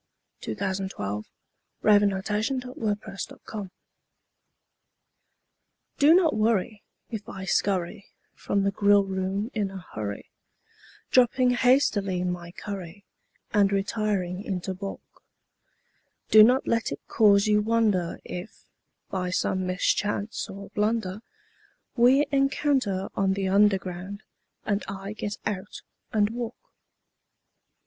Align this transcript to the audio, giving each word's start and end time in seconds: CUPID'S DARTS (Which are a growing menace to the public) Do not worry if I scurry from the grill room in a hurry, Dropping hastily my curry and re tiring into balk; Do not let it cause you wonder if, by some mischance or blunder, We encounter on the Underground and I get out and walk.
CUPID'S 0.41 0.79
DARTS 0.79 0.97
(Which 0.97 0.99
are 0.99 1.19
a 1.95 1.99
growing 1.99 2.09
menace 2.09 2.47
to 2.47 2.55
the 3.35 3.39
public) 3.51 3.69
Do 5.99 6.15
not 6.15 6.35
worry 6.35 6.81
if 7.11 7.29
I 7.29 7.45
scurry 7.45 8.07
from 8.33 8.63
the 8.63 8.71
grill 8.71 9.03
room 9.03 9.51
in 9.53 9.69
a 9.69 9.85
hurry, 9.93 10.31
Dropping 11.11 11.51
hastily 11.51 12.23
my 12.23 12.51
curry 12.51 13.05
and 13.51 13.71
re 13.71 13.83
tiring 13.83 14.43
into 14.43 14.73
balk; 14.73 15.21
Do 16.31 16.43
not 16.43 16.67
let 16.67 16.91
it 16.91 17.01
cause 17.07 17.45
you 17.45 17.61
wonder 17.61 18.19
if, 18.25 18.65
by 19.11 19.29
some 19.29 19.67
mischance 19.67 20.49
or 20.49 20.69
blunder, 20.69 21.21
We 21.95 22.25
encounter 22.31 23.09
on 23.13 23.33
the 23.33 23.49
Underground 23.49 24.23
and 24.65 24.83
I 24.87 25.13
get 25.13 25.37
out 25.45 25.83
and 26.11 26.31
walk. 26.31 26.55